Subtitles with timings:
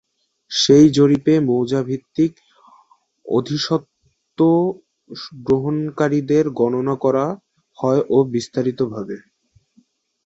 [0.51, 2.31] সেই জরিপে মৌজাভিত্তিক
[3.25, 4.39] অধিসত্ত্ব
[5.45, 7.25] গ্রহণকারীদের গণনা করা
[7.77, 8.01] হয়
[8.27, 9.15] বিস্তারিতভাবে।